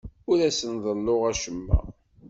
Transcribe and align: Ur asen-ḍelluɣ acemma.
Ur 0.29 0.37
asen-ḍelluɣ 0.49 1.21
acemma. 1.31 1.79